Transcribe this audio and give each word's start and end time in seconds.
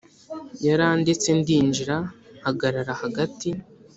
yarandetse 0.67 1.27
ndinjira, 1.39 1.95
mpagarara 2.37 2.93
hagati 3.01 3.49